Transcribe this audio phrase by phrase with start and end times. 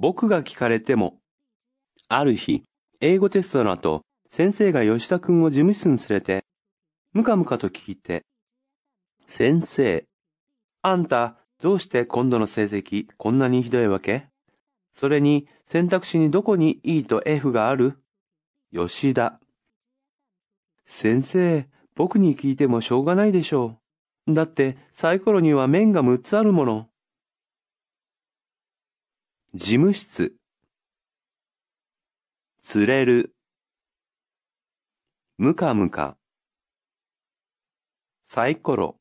[0.00, 1.18] 僕が聞かれても。
[2.08, 2.62] ある日、
[3.00, 6.44] 英語テストの後、先生が吉田くんを事務室に連れて、
[7.12, 8.22] ムカムカと聞いて、
[9.26, 10.04] 先生、
[10.82, 14.28] あんた、どうして今度の成績こんなにひどいわけ？
[14.92, 17.98] それに選択肢にどこに E と F がある？
[18.72, 19.40] 吉田。
[20.84, 23.80] 先生、僕に聞いてもしょうがないでしょ
[24.28, 24.32] う。
[24.32, 26.88] だってサイコロには面が6つあるもの。
[29.58, 30.36] 事務室。
[32.62, 33.34] 釣れる。
[35.36, 36.16] むかむか。
[38.22, 39.00] サイコロ。